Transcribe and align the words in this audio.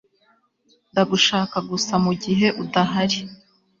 Ndagushaka 0.91 1.57
gusa 1.69 1.93
mugihe 2.05 2.47
udahari 2.63 3.19